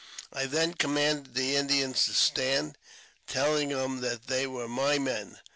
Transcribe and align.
I 0.33 0.47
then 0.47 0.73
commanded 0.73 1.35
the 1.35 1.55
Indians 1.55 2.05
to 2.05 2.13
stand, 2.15 2.75
telling 3.27 3.69
them 3.69 4.01
that 4.01 4.25
they 4.25 4.47
were 4.47 4.67
my 4.67 4.97
men. 4.97 5.37